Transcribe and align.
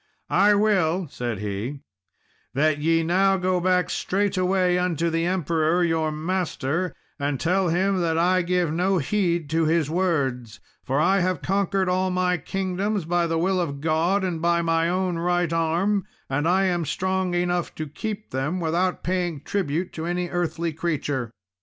"I 0.31 0.55
will," 0.55 1.07
said 1.11 1.37
he, 1.37 1.81
"that 2.55 2.79
ye 2.79 3.03
now 3.03 3.37
go 3.37 3.59
back 3.59 3.91
straightway 3.91 4.75
unto 4.75 5.11
the 5.11 5.25
Emperor 5.27 5.83
your 5.83 6.11
master 6.11 6.95
and 7.19 7.39
tell 7.39 7.69
him 7.69 8.01
that 8.01 8.17
I 8.17 8.41
give 8.41 8.73
no 8.73 8.97
heed 8.97 9.47
to 9.51 9.65
his 9.65 9.91
words, 9.91 10.59
for 10.83 10.99
I 10.99 11.19
have 11.19 11.43
conquered 11.43 11.87
all 11.87 12.09
my 12.09 12.37
kingdoms 12.37 13.05
by 13.05 13.27
the 13.27 13.37
will 13.37 13.61
of 13.61 13.79
God 13.79 14.23
and 14.23 14.41
by 14.41 14.63
my 14.63 14.89
own 14.89 15.19
right 15.19 15.53
arm, 15.53 16.07
and 16.31 16.47
I 16.47 16.63
am 16.65 16.83
strong 16.83 17.35
enough 17.35 17.75
to 17.75 17.85
keep 17.85 18.31
them, 18.31 18.59
without 18.59 19.03
paying 19.03 19.41
tribute 19.43 19.93
to 19.93 20.07
any 20.07 20.29
earthly 20.29 20.73
creature. 20.73 21.31